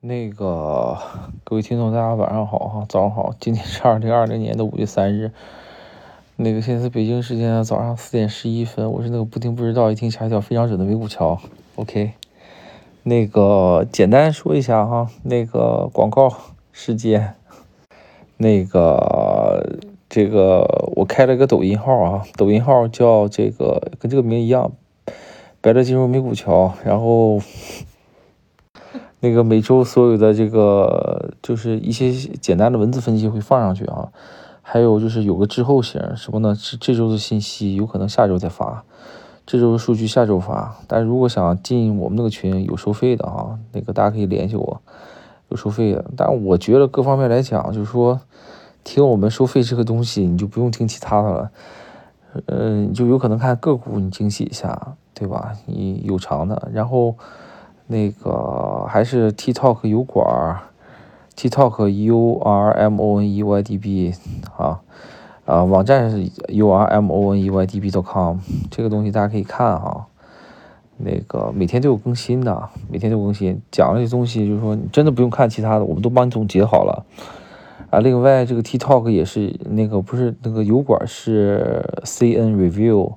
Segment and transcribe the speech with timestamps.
[0.00, 0.96] 那个
[1.42, 3.34] 各位听众，大家晚上好哈，早上好。
[3.40, 5.32] 今天是二零二零年的五月三日，
[6.36, 8.92] 那个现在是北京时间早上四点十一分。
[8.92, 11.40] 我是那个不听不知道，一听吓一跳非常准的美股桥。
[11.74, 12.12] OK，
[13.02, 16.32] 那个简单说一下哈，那个广告
[16.70, 17.34] 时间，
[18.36, 24.70] 那个这个我开了个抖音号啊，抖音号叫这个跟这个名一样，
[25.60, 27.40] 白乐金融美股桥，然后。
[29.20, 34.08] 那个每周所有的这个就是一些简单的文字分析会放上去啊，
[34.62, 36.56] 还有就是有个滞后型，什么呢？
[36.56, 38.84] 这这周的信息有可能下周再发，
[39.44, 40.76] 这周的数据下周发。
[40.86, 44.80] 但如果想进我们那个群有收费的啊，那个大家可以联系我，
[45.48, 46.04] 有收费的。
[46.16, 48.20] 但我觉得各方面来讲，就是说
[48.84, 51.50] 听我们收费这个东西，你就不用听其他的了，
[52.46, 55.54] 嗯，就有可能看个股你惊喜一下，对吧？
[55.66, 57.16] 你有偿的，然后。
[57.88, 60.58] 那个还是 TikTok 油管
[61.34, 64.14] ，TikTok U R M O N E Y D B
[64.56, 64.80] 啊
[65.46, 68.36] 啊，网站是 U R M O N E Y D B dot com，
[68.70, 70.06] 这个东西大家可以看哈。
[70.98, 77.06] 那个每天都有更新的，每天都有更新，讲那些东西就是说你真的不用看其他的，我们都帮你总结好了
[77.88, 78.00] 啊。
[78.00, 83.14] 另外这个 TikTok 也是那个不是那个油管是 C N Review，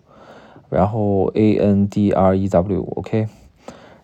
[0.69, 3.27] 然后 A N D R E W，OK。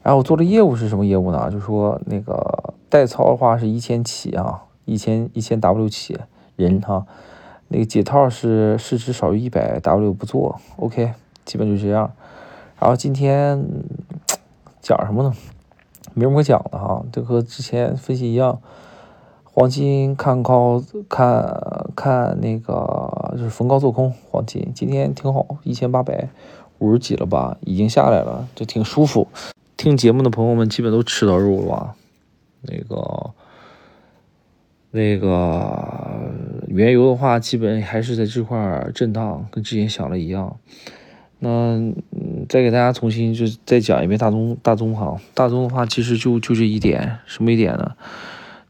[0.07, 1.51] 然后我做的业务是什么业务呢？
[1.51, 6.17] 就是说那个代操的话是一千起啊，一千一千 W 起
[6.55, 7.05] 人哈，
[7.67, 11.11] 那个解套是市值少于一百 W 不做，OK，
[11.43, 12.09] 基本就这样。
[12.79, 13.61] 然后今天
[14.79, 15.33] 讲什么呢？
[16.13, 18.61] 没什么可讲的哈，就和之前分析一样，
[19.43, 21.61] 黄金看高看
[21.97, 26.29] 看那个就是逢高做空黄金，今天挺好，一千八百
[26.79, 29.27] 五十几了吧，已经下来了，就挺舒服。
[29.77, 31.95] 听节目的朋友们基本都吃到肉了吧？
[32.61, 33.31] 那个，
[34.89, 36.31] 那个
[36.67, 40.57] 原油的话，基本还是在这块震荡，跟之前想的一样。
[41.37, 47.95] 那嗯再给大家重新就再讲一遍大宗大宗哈，大宗的话其实就就这一点，什么一点呢？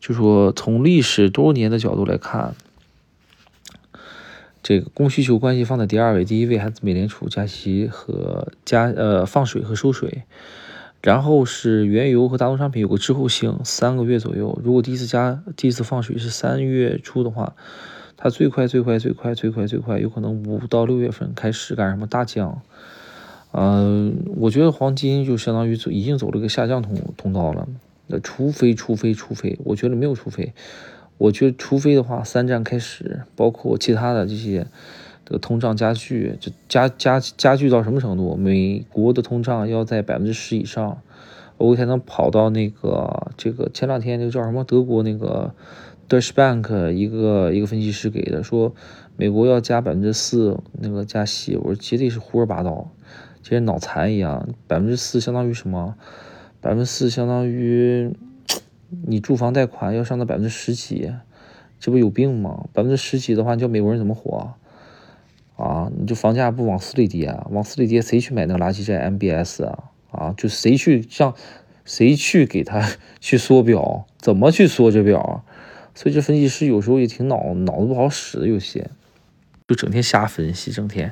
[0.02, 2.54] 就说从历史多少年的角度来看，
[4.62, 10.24] 这个供需求关系放在第二位，第一位还是美联储加息和加呃放水和收水。
[11.08, 14.60] 然后是原油和大宗商品有个滞后性，三个月左右。
[14.62, 17.56] 如果第一次加、第一次放水是三月初的话，
[18.18, 22.62] 它最快、最快、最快、最快、最快，有可能五到六月份开始干什么大降。
[23.54, 27.70] 嗯，我觉得黄金就相当于走已经走了个下降通通道了。
[28.08, 30.54] 那除非、除非、除非，我觉得没有除非。
[31.18, 34.68] 我觉得除非的话，三战开始，包括其他的这些。
[35.28, 38.38] 这个通胀加剧，就加加加剧到什么程度？
[38.38, 41.02] 美国的通胀要在百分之十以上，
[41.58, 45.54] 我才能跑到那个这个前两天那个叫什么德国那个
[46.08, 48.74] Deutsche Bank 一个一个分析师给的，说
[49.18, 52.90] 美国要加百分之四那个加息，我说绝对是胡说八道，
[53.42, 54.48] 就跟脑残一样。
[54.66, 55.96] 百分之四相当于什么？
[56.62, 58.16] 百分之四相当于
[59.06, 61.12] 你住房贷款要上到百分之十几，
[61.82, 62.70] 这不有病吗？
[62.72, 64.54] 百分之十几的话，你叫美国人怎么活？
[65.58, 69.84] 啊，你就房价不往死里跌啊，往死里跌，谁去买那个垃圾债 MBS 啊？
[70.12, 71.34] 啊，就谁去像
[71.84, 72.88] 谁去给他
[73.20, 75.44] 去缩表，怎么去缩这表？
[75.96, 78.90] 所以这分析师有时候也挺脑脑子不好使的，有些
[79.68, 81.12] 就整天瞎分析，整天。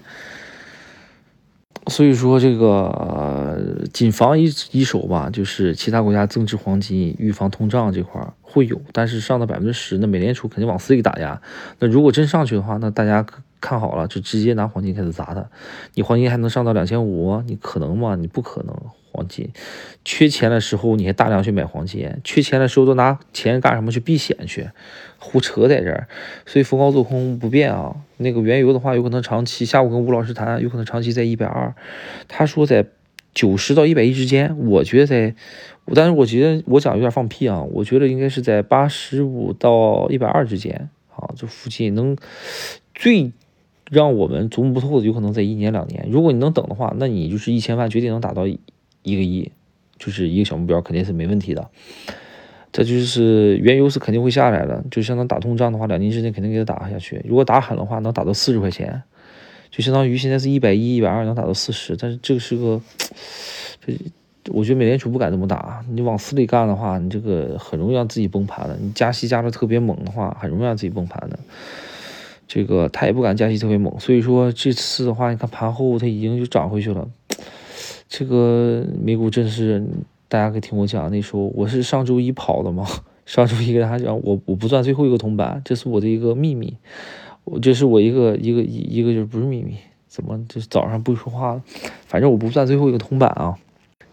[1.88, 11.40] 所以说这个谨防一一手吧，就是其他国家增值黄金，预防通胀这块会有，但是上到百分之十，那美联储肯定往死里打压。
[11.80, 13.24] 那如果真上去的话，那大家
[13.66, 15.50] 看好了，就直接拿黄金开始砸它。
[15.96, 17.42] 你黄金还能上到两千五？
[17.48, 18.16] 你可能吗？
[18.16, 18.76] 你不可能。
[19.12, 19.50] 黄金
[20.04, 23.90] 缺钱的时候，你还大量去买黄金；缺钱的时候，都拿钱干什么？
[23.90, 24.70] 去避险去，
[25.18, 26.10] 胡扯在这儿。
[26.46, 27.96] 所以逢高做空不变啊。
[28.18, 29.64] 那个原油的话，有可能长期。
[29.64, 31.74] 下午跟吴老师谈，有可能长期在一百二。
[32.28, 32.86] 他说在
[33.34, 34.58] 九十到一百一之间。
[34.68, 35.34] 我觉得在，
[35.94, 37.64] 但是我觉得我讲有点放屁啊。
[37.64, 42.18] 我觉得应该是在八十五到一百二之间啊，这附近能
[42.94, 43.32] 最。
[43.92, 46.08] 让我们琢磨不透的，有可能在一年两年。
[46.10, 48.58] 如果你能等的话，那你就是一千万，绝对能达到一
[49.04, 49.52] 个亿，
[49.98, 51.70] 就是一个小目标，肯定是没问题的。
[52.72, 57.22] 这就是原油是肯定会下来的，就相当打通胀的话，两年之内肯定给它打下去。
[57.26, 59.02] 如果打狠的话，能打到四十块钱，
[59.72, 61.96] 就相当于现在是一百一、一百二，能打到四十。
[61.96, 62.82] 但是这个是个，
[63.80, 63.94] 这
[64.52, 65.86] 我觉得美联储不敢这么打。
[65.90, 68.76] 你往死里干的话，你这个很容易让自己崩盘的。
[68.82, 71.40] 你加息加的特别猛的话，很容易让自己崩盘的。
[72.48, 77.08] 这个他也不敢加息特别猛，所以说这次的话，你看盘后它已经就涨回去了。
[78.08, 79.84] 这个美股真是。
[80.28, 82.84] 大家可以听我讲，那时候我是上周一跑的嘛，
[83.28, 86.76] 上周一跟大家讲，我我不赚最后一个铜板，这是我的一个秘密，
[87.44, 89.76] 我这是我一个一个一个就是不是秘密，
[90.08, 91.62] 怎么就是早上不说话了，
[92.08, 93.56] 反正我不赚最后一个铜板啊。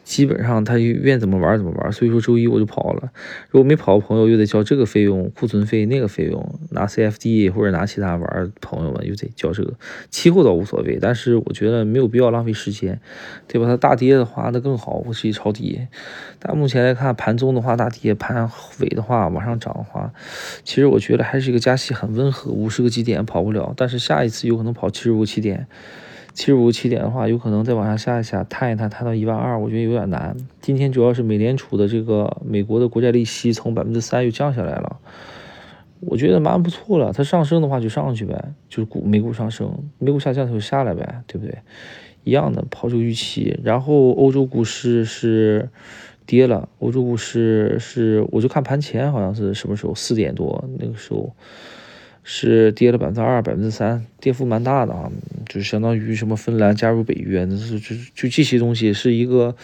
[0.05, 3.13] 基本上他愿怎么玩怎么玩，所以说周一我就跑了。
[3.51, 9.73] 如果没跑的朋友，又得交这个费用、库存费那个费用，拿 CFD 或者拿其他玩朋友们又得交这个。
[10.11, 13.01] 期货倒无所谓，但是我觉得没有必要浪费时间，
[13.47, 13.67] 对吧？
[13.67, 15.87] 它大跌的话那更好，我直接抄底。
[16.41, 18.51] 但目前来看，盘中的话大跌，盘
[18.81, 20.13] 尾的话往上涨的话，
[20.65, 25.69] 其实我觉得还是一个加息很温和，五十个基点跑不了，但是下一次有可能跑七十五个基点。
[26.35, 30.35] 七十五个起点的话，有可能再往下下一下，探一探，探到一万二，我觉得有点难。
[30.63, 34.99] 今天主要是美联储的这个美国的国债利息从百分之三又降下来了，
[36.01, 37.13] 我觉得蛮不错了。
[37.13, 41.59] 它上升的话就上去呗，就是股美股上升，美股下降它就下来呗，对不对？
[42.25, 43.61] 一样的抛出预期。
[43.63, 45.69] 然后欧洲股市是
[46.25, 51.35] 跌了，欧洲股市是我就看盘前好像是什么时候四点多那个时候。
[52.25, 55.11] 是跌了百分之二、百分之三，跌幅蛮大的啊，
[55.49, 59.57] 就相当于什么芬兰加入北约，那是就就这些东西是一个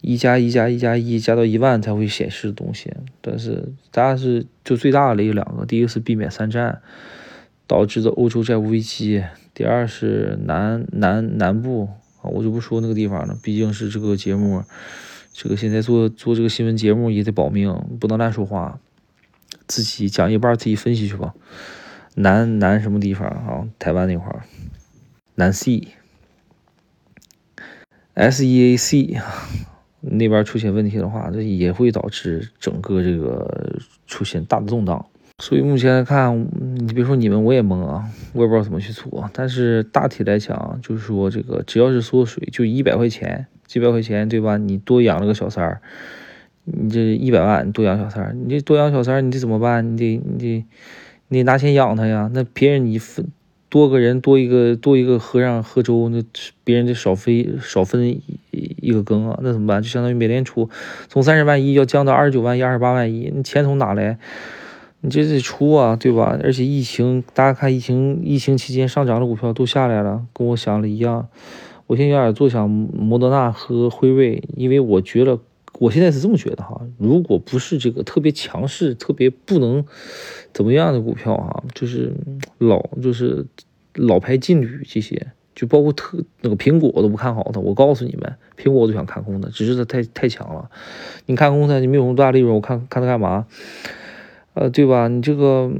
[0.00, 2.92] 一加一加一加一加到一万才会显示的东西。
[3.20, 6.82] 但是大家是就最大的一两个，第一个是避免三战
[7.66, 9.24] 导致的欧洲债务危机，
[9.54, 11.88] 第二是南南南部
[12.20, 14.62] 啊，我就不说那个地方了，毕竟是这个节目，
[15.32, 18.78] 这个现在做做这个新闻节目也得保命，不能乱说话，
[19.68, 21.34] 自己讲一半自己分析去吧。
[22.16, 23.68] 南南什么地方啊？
[23.78, 24.42] 台湾那块儿，
[25.36, 25.94] 南 C，S
[28.44, 29.20] E A C
[30.00, 35.06] 那边出现问题的话，这也会导致整个这个出现大的动荡。
[35.40, 36.48] 所以目前来看，
[36.84, 39.30] 你别说你们，我也懵啊，我也不知道怎么去做。
[39.32, 44.56] 但是大体来讲，就是说这个只要是缩水，就一百块钱，几百块钱，对吧？
[44.56, 45.80] 你多养了个小三儿，
[46.72, 49.92] 你这一百万多养小三儿，你这多养小三儿，你这怎么办？
[49.92, 50.64] 你得你得。
[51.30, 52.30] 你得拿钱养他呀？
[52.32, 53.30] 那别人你分
[53.68, 56.22] 多个人多一个多一个和尚喝粥，那
[56.64, 58.22] 别人得少分少分一
[58.80, 59.38] 一个羹啊？
[59.42, 59.82] 那怎么办？
[59.82, 60.70] 就相当于美联储
[61.06, 64.18] 从三十万亿要降到二十九万亿、二十八万亿，你钱从哪来？
[65.02, 66.38] 你这得出啊，对吧？
[66.42, 71.28] 而且疫情，大家看疫情疫情期间上涨的股票都下来了，跟我想的一样。
[71.88, 75.38] 我现在有点做想摩德纳和辉瑞，因为我觉得。
[75.78, 79.84] 我现在是这么觉得哈，如果不是这个特别强势、特别不能
[80.52, 82.12] 怎么样的股票哈，就是
[82.58, 83.46] 老就是
[83.94, 87.60] 老牌劲旅这些，就包括特那个苹果我都不看好它。
[87.60, 90.68] 我告诉你们，苹果我都想看空的，只是它太太强了。
[91.26, 93.46] 你看空它，你没有什么大利润，我看看它干嘛？
[94.54, 95.06] 呃，对吧？
[95.06, 95.70] 你这个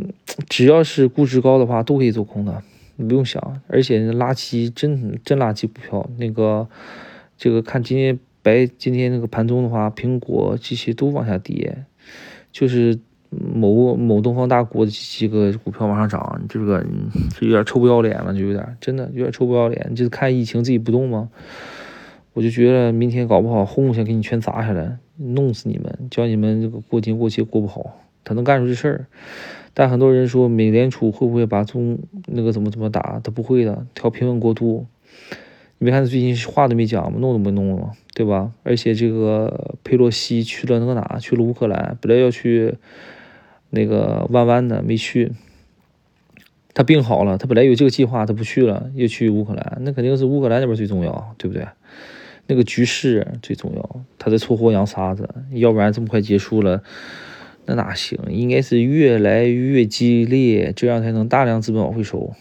[0.48, 2.62] 只要是估值高的话，都可以做空的，
[2.94, 3.60] 你不用想。
[3.66, 6.68] 而且垃圾真真垃圾股票，那个
[7.36, 8.16] 这个看今天。
[8.48, 11.84] 白今天那个盘中的话，苹果这些都往下跌，
[12.50, 12.98] 就是
[13.30, 16.82] 某某东方大国的几个股票往上涨，这个
[17.38, 19.94] 就有点臭不要脸了，就有点真的有点臭不要脸。
[19.94, 21.28] 就是看疫情自己不动吗？
[22.32, 29.06] 我就觉得明天搞不好轰一下给你全砸下来，弄死你们，叫你们这个过节过节过不好，他能干出这事儿。
[29.74, 33.20] 但很多人说美联储会不会把中那个怎么怎么打？
[33.22, 34.86] 他不会的，调平稳过渡。
[35.80, 37.18] 你没看他最近话都没讲吗？
[37.20, 38.50] 弄都没弄了吗，对吧？
[38.64, 41.20] 而且这个佩洛西去了那个哪？
[41.20, 42.74] 去了乌克兰，本来要去
[43.70, 45.30] 那个弯弯的，没去。
[46.74, 49.78] 他病好了，他本来有这个计划，他不去了，又去乌克兰。
[49.82, 51.64] 那肯定是乌克兰那边最重要，对不对？
[52.48, 56.82] 那个局势最重要，他在搓火扬沙子，要不然这么快结束了，
[57.66, 58.18] 那哪行？
[58.30, 62.34] 应该是越来越激烈，这样才能大量资本往回收。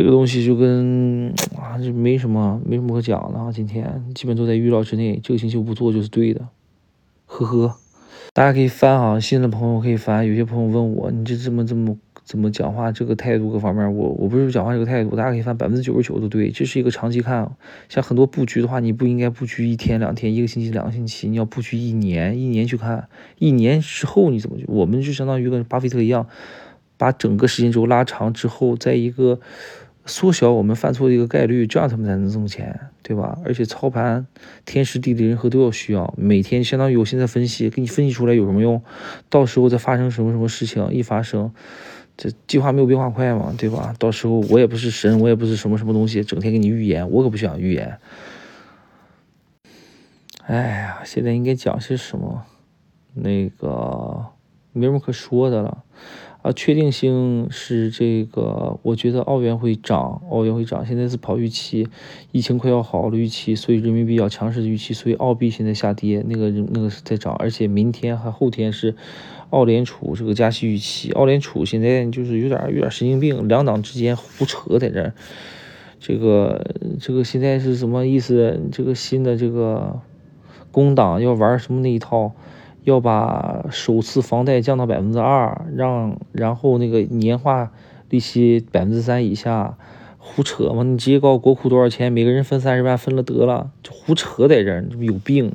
[0.00, 3.52] 这个东西就跟啊，就没什么，没什么可讲的啊。
[3.52, 6.48] 今天基本都在预料之内，这个星期不做就是对的，
[7.26, 7.76] 呵呵。
[8.32, 10.26] 大家可以翻啊，新的朋友可以翻。
[10.26, 16.50] 有些朋友问我，你这这么这么怎么讲话，这个态度各方面，我我不是讲话这个态度，大家可以翻，百分之九十九都对。
[16.50, 17.54] 这是一个长期看，
[17.90, 23.06] 像很多布局的话，你不应该布局一天两天，一个星期两个星期，你要布局一年一年去看，
[23.38, 24.56] 一年之后你怎么？
[24.66, 26.26] 我们就相当于跟巴菲特一样，
[26.96, 29.40] 把整个时间轴拉长之后，在一个。
[30.06, 33.38] 缩小我们犯错的一个概率，这样他们才能挣钱，对吧？
[33.44, 34.26] 而且操盘，
[34.64, 36.12] 天时地利人和都要需要。
[36.16, 38.82] 每天相当于我现在分析，给你分析出来有什么用？
[39.28, 41.52] 到时候再发生什么什么事情，一发生，
[42.16, 43.94] 这计划没有变化快嘛，对吧？
[43.98, 47.98] 到时候我也不是神，我也不是什么什么东西，整天给你预言，我可不想预言。
[50.46, 52.44] 哎呀，现在应该讲些什么？
[53.12, 54.24] 那个
[54.72, 55.84] 没什么可说的了。
[56.42, 60.86] 啊，确定性是这个，我觉得澳元会涨，澳元会涨。
[60.86, 61.86] 现在是跑预期，
[62.32, 68.96] 疫情快要好了预期，所以人民币要强势的预期，所以澳币现在下跌，那个那个是在涨，而且明天和后天是
[69.50, 71.12] 澳联储这个加息预期。
[71.12, 75.12] 澳联储现在就是有点有点神经病，两党之间胡扯在这儿。
[75.98, 78.58] 这个这个现在是什么意思？
[78.72, 80.00] 这个新的这个
[80.72, 82.32] 工党要玩什么那一套？
[82.84, 87.70] 要把首次房贷降到百分之二，让然后那个年化
[88.08, 89.76] 利息百分之三以下，
[90.18, 90.82] 胡扯嘛！
[90.82, 95.52] 你直接告国库多少钱，每个人分三十万分了得了，就胡扯在这儿，有病！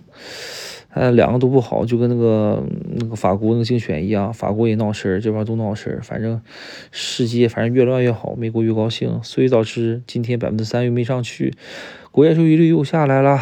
[0.93, 2.63] 呃，两个都不好，就跟那个
[2.95, 6.41] 那个法国那个竞选一样，法国也闹事儿，这边都闹事儿，反正
[6.89, 11.53] 世界反正越乱越好，美国越高兴，所以导致今天百分之三又没上去，
[12.11, 13.41] 国债收益率又下来了。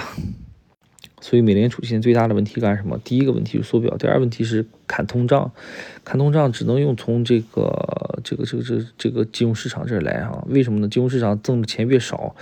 [1.23, 2.99] 所以美联储现在最大的问题干什么？
[3.01, 5.49] 第一个问题是缩表，第二问题是砍通胀。
[6.03, 10.43] 砍通胀只能用从这个这个这个这个这个金融市场这儿来哈？
[10.49, 10.87] 为什么呢？
[10.89, 12.35] 金融市场挣的钱越少。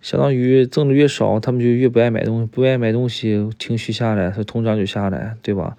[0.00, 5.76] 相当于挣的越少，他们就越不爱买东西，不爱买东西，情绪下来，它通胀就下来，对吧？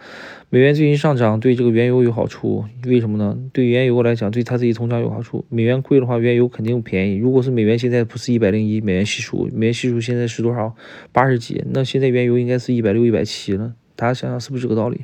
[0.49, 3.37] 美元最近上涨，对这个原油有好处，为什么呢？
[3.53, 5.45] 对原油来讲，对它自己通胀有好处。
[5.49, 7.17] 美元贵的话，原油肯定便宜。
[7.17, 10.75] 如果是美元现在不是一百零一美元系数，美元系数现在是多少？
[11.11, 13.73] 八十几，那现在原油应该是一百六、一百七了。
[13.95, 15.01] 大家想想是不是这个道理？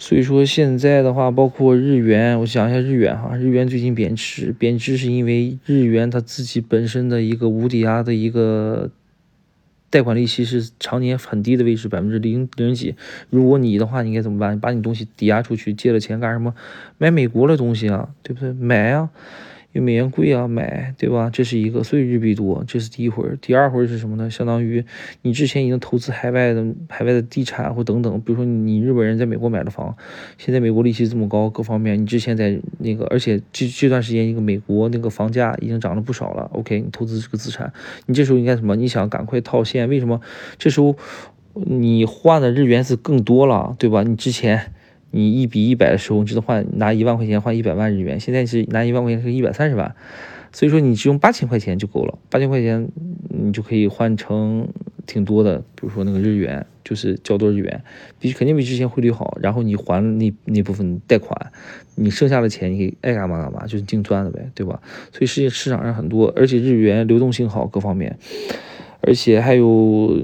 [0.00, 8.90] 所以说现在的话，包括日元，我想一下日元哈，日元最近贬值，贬值是因为日元它自己本身的一个无抵押的一个
[9.90, 12.94] 贷款利息是常年很低的位置，百分之零零几。
[13.28, 14.60] 如果你的话，你应该怎么办？
[14.60, 16.54] 把你东西抵押出去，借了钱干什么？
[16.96, 18.52] 买美国的东西啊，对不对？
[18.52, 19.10] 买啊。
[19.72, 21.28] 因为美元贵啊，买对吧？
[21.30, 23.36] 这是一个，所以日币多，这是第一回儿。
[23.36, 24.30] 第二回是什么呢？
[24.30, 24.82] 相当于
[25.22, 29.94] 你之前已经投资海外的海外的地产或等等，比如说你日本人在美国买的房，
[30.38, 36.48] 现在美国利息这么高，各方面你之前在那个，而且这这段时间一个美国那个房价已经涨了不少了。
[36.54, 37.70] OK，你投资这个资产，
[38.06, 38.74] 你这时候应该什么？
[38.74, 39.86] 你想赶快套现？
[39.88, 40.20] 为什么？
[40.58, 40.96] 这时候
[41.52, 44.02] 你换的日元是更多了，对吧？
[44.02, 44.72] 你之前。
[45.10, 49.94] 你一比一百的时候，你只能换拿一万块钱换一百万日元，现在是拿一万块钱是一百三十万，
[50.52, 52.88] 所以说你只用八千块钱就够了，八千块钱
[53.28, 54.68] 你就可以换成
[55.06, 57.82] 挺多的，比如说那个日元，就是交多日元，
[58.20, 61.52] 比肯定比之前汇率好，然后你还那那部分贷款，
[61.94, 64.80] 你剩下的钱你爱干嘛干嘛，就是净赚了呗，对吧？
[65.10, 68.18] 所以世界市场上很多，而且日元流动性好，各方面。
[69.00, 70.20] 而且还有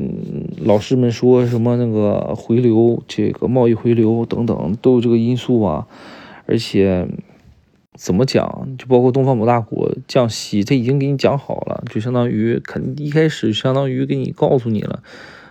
[0.58, 5.86] 老师们说什么那个回流，这个贸易回流等等都有这个因素啊。
[6.46, 7.08] 而且
[7.94, 15.02] 怎么讲，就包括东方某大国降息，他已经给你讲好了，就相当于肯一开始相当于给你告诉你了，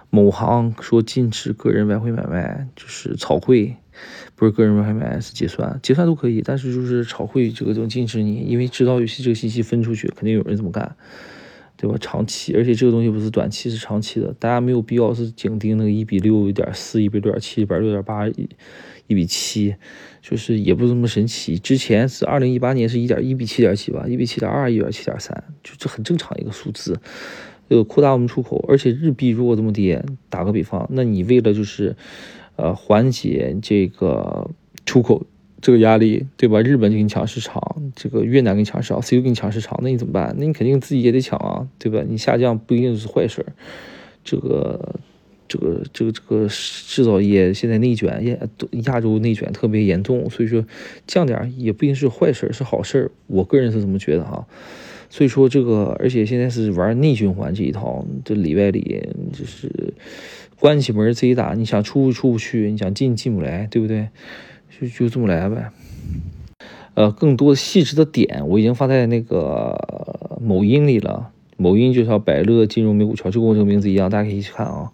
[0.10, 3.78] 某行说禁止个人外汇买卖，就是炒汇，
[4.36, 10.96] 不是个人外汇买卖是结算，结算都可以，但是就是炒汇这个就禁止你，因为知道有些这个信息分出去，肯定有人这么干。
[11.84, 11.98] 对吧？
[12.00, 14.34] 长期，而且这个东西不是短期，是长期的。
[14.40, 18.50] 大家没有必要是紧盯那个一比六点四、一比六点七、一比六点八、一
[19.08, 19.76] 一比七，
[20.22, 21.58] 就是也不是那么神奇。
[21.58, 26.98] 之前是二零一八年是一点一比七点几吧，一比七点二、一点七点三，就这很正常一个数字。
[27.68, 31.98] 呃，扩大我们出口，而且日币如果这么跌，打个比方，那你为了就是
[32.56, 34.50] 呃缓解这个
[34.86, 35.26] 出口。
[35.64, 36.60] 这个压力，对吧？
[36.62, 37.64] 日本就给你抢市场，
[37.96, 40.36] 这个越南给你抢市场，C U 给你抢市场，那你怎么办？
[40.38, 42.04] 那你肯定自己也得抢啊，对吧？
[42.06, 43.48] 你下降不一定是坏事儿，
[44.26, 45.00] 这个、
[45.48, 48.38] 这个、这个、这个制造业现在内卷，亚
[48.94, 50.66] 亚洲内卷特别严重，所以说
[51.08, 53.10] 降点也不一定是坏事，是好事。
[53.28, 54.46] 我个人是这么觉得哈。
[55.10, 59.94] 所以说这个，而且现在是玩内循环这一套，这里外里就是
[60.60, 64.10] 关起门自己打，你想出出不去，你想进进不来，对不对？
[64.80, 65.72] 就就这么来呗，
[66.96, 71.32] 呃，更多细致的点我已经放在那个某音里了。
[71.58, 74.92] 某音就叫百乐金融美股桥，就跟我这个名字一样，大家可以一起看啊。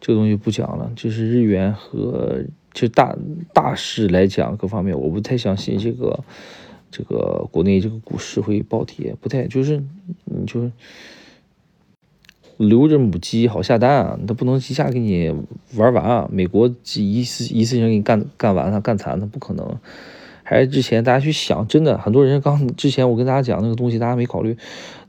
[0.00, 2.42] 这个东西不讲了，就是日元和
[2.72, 3.16] 就大
[3.52, 6.24] 大势来讲各方面，我不太相信这个
[6.90, 9.82] 这个国内这个股市会暴跌，不太就是
[10.24, 10.70] 你就。
[12.56, 15.34] 留着母鸡好下蛋啊，它不能一下给你
[15.76, 16.28] 玩完啊！
[16.30, 19.66] 美国一次一次性给你干干完它干残它不可能。
[20.46, 24.56] 还是之前大家去想，真的很多人刚之前我跟大家讲那个东西，大家没考虑。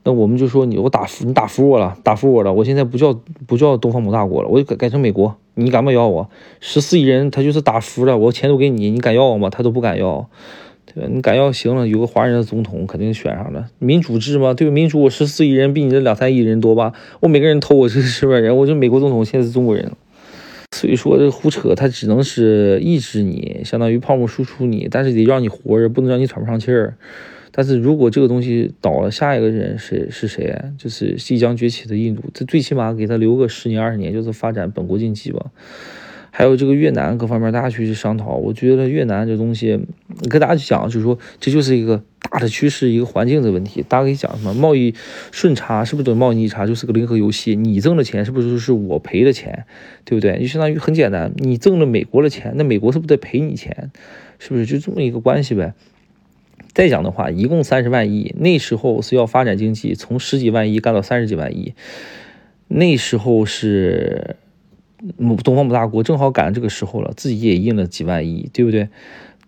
[0.02, 3.12] 那我们就说你我打服你打服我了，打服我了，我现在不叫
[3.46, 6.30] 不叫东方某大国了，我就改改成美国，你敢不敢要我？
[6.60, 9.50] 十四亿人他就是打服了，我钱都给你，你敢要我吗？
[9.50, 10.28] 他都不敢要。
[11.10, 14.72] 你敢要行了，有个华人的总统肯定选上了，民主制嘛，对吧？
[14.72, 16.94] 民主，我十四亿人比你这两三亿人多吧？
[17.20, 18.56] 我每个人投我是是不是人？
[18.56, 19.92] 我就美国总统现在是中国人，
[20.72, 26.96] 所以说这胡扯，他只能是抑制你，相当于泡沫输出你，但是得让你活着，不能让你喘不上气儿。
[27.52, 30.54] 但是如果这个东西倒了，下一个人谁是谁？
[30.78, 35.46] 就是即将崛起的印度，这最起码给他留个十年二十年，就是发展本国经济吧。
[36.38, 38.36] 还有这个越南各方面，大家去商讨。
[38.36, 39.80] 我觉得越南这东西，
[40.28, 43.82] 跟大家讲，就是说这就是一个大的趋势，一个环境的问题。
[43.88, 44.52] 大家可以讲什么？
[44.52, 44.94] 贸易
[45.32, 46.66] 顺差是不是等于贸易逆差？
[46.66, 47.56] 就是个零和游戏。
[47.56, 49.64] 你挣的钱是不是就是我赔的钱？
[50.04, 50.38] 对不对？
[50.38, 53.90] 就相当于很简单，你挣了美国的钱，那美国是不是得赔你钱？
[54.38, 55.72] 是不是就这么一个关系呗？
[56.74, 61.72] 再讲的话，一共三十万亿，那时候是要发展经济，从十几万亿干到三十几万亿，
[62.68, 64.36] 那时候是。
[65.42, 68.88] 东方母大国正好赶上这个时候了，自己也印了几万亿，对不对？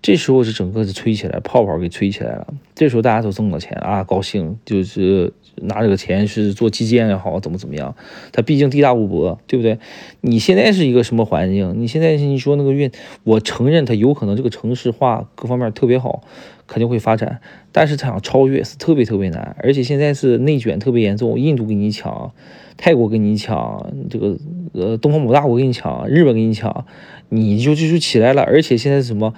[0.01, 2.47] 这时候是整个是吹起来，泡泡给吹起来了。
[2.77, 7.97] 这时候大家都挣了钱啊，高兴，就是拿这个钱是做基建也好，怎么怎么样。
[8.31, 9.77] 他毕竟地大物博，对不对？
[10.21, 11.75] 你现在是一个什么环境？
[11.77, 12.93] 你现在你说那个运，
[13.25, 16.23] 我承认它有可能这个城市化各方面特别好，
[16.69, 17.41] 肯定会发展，
[17.73, 22.33] 但是他想超越是特别特别难，而且现在是内卷特别严重，印度给你抢，
[22.79, 24.39] 泰国跟你抢，这个
[24.73, 26.87] 呃东方某大国给你抢，日本给你抢，
[27.29, 29.35] 你就就就起来了，而且现在什么？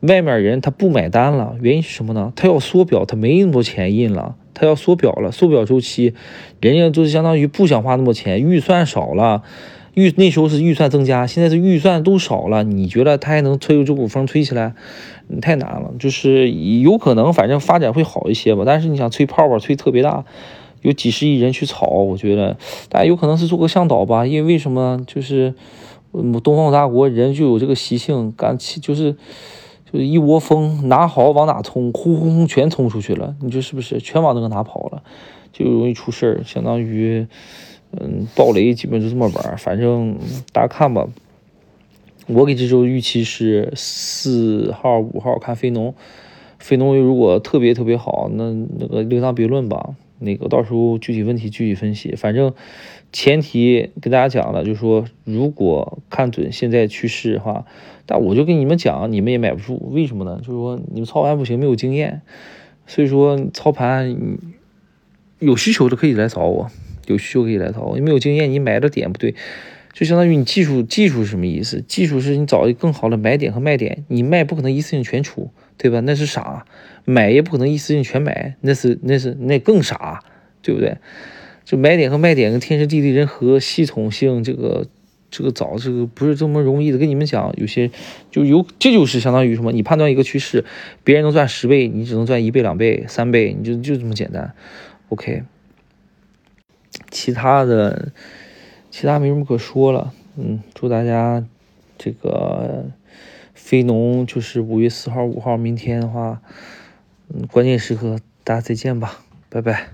[0.00, 2.30] 外面人他不买单了，原因是什么呢？
[2.36, 6.12] 他要缩表，他没那么多钱印了，他要缩表了，缩表周期，
[6.60, 9.42] 人家就是相当于不想花那么多钱，预算少了，
[9.94, 14.74] 预那时候是预算增加，现在是预算都少了，你觉得他还能吹这股风吹起来？
[15.40, 18.64] 太难了，就是有可能，反正发展会好一些吧。
[18.66, 20.26] 但是你想吹泡泡吹特别大，
[20.84, 22.56] 有几十亿人去炒，我觉得
[22.88, 25.04] 大家有可能是做个向导吧，因为为什么？
[25.06, 25.54] 就是
[26.12, 29.16] 嗯东方大国人就有这个习性，干起就是。
[29.92, 34.00] 就是一窝蜂，哪好往哪冲，呼呼呼全冲出去了，你说是不是？
[34.00, 35.04] 全往那个哪跑了，
[35.52, 36.42] 就容易出事儿。
[36.44, 37.24] 相当于，
[37.92, 39.56] 嗯，暴雷基本就这么玩儿。
[39.56, 40.18] 反正
[40.52, 41.06] 大家看吧，
[42.26, 45.94] 我给这周预期是四号、五号看非农，
[46.58, 49.90] 非农如果特别特别好，那那个另当别论吧。
[50.18, 52.14] 那个到时候具体问题具体分析。
[52.16, 52.54] 反正
[53.12, 57.66] 前提跟大家讲了，就是说如果看准现在趋势的话。
[58.06, 60.36] 但我就跟你们讲，你们也买不住，为什么呢？
[60.40, 62.20] 就是说你们操盘不行，没有经验，
[62.86, 64.14] 所以说操盘
[65.38, 66.70] 有需求的可以来找我，
[67.06, 67.96] 有需求可以来找我。
[67.96, 69.34] 你没有经验，你买的点不对，
[69.94, 71.80] 就相当于你技术技术是什么意思？
[71.80, 76.00] 技术是你找一个更好的买点和卖点，你卖不可能一次性全出，对吧？
[76.00, 76.66] 那是傻，
[77.04, 80.22] 买也不可能一次性全买，那是那是那更傻，
[80.62, 80.98] 对不对？
[81.64, 84.86] 就买点和卖点跟天时地利人和系统性这个。
[85.36, 86.98] 这个早，这个不是这么容易的。
[86.98, 87.90] 跟你们讲，有些
[88.30, 89.72] 就有，这就是相当于什么？
[89.72, 90.64] 你判断一个趋势，
[91.02, 94.54] 别人能赚十倍，你只能赚一倍、两倍、三倍，你就就这么简单。
[95.08, 95.42] OK，
[97.10, 98.12] 其他的，
[98.92, 100.14] 其他没什么可说了。
[100.36, 101.44] 嗯，祝大家
[101.98, 102.84] 这个
[103.54, 106.40] 非农就是五月四号、五号，明天的话，
[107.50, 109.93] 关键时刻，大家再见吧，拜拜。